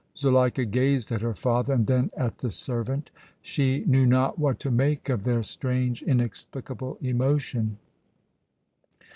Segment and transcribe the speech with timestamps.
[0.17, 3.11] Zuleika gazed at her father and then at the servant.
[3.43, 7.77] She knew not what to make of their strange, inexplicable emotion.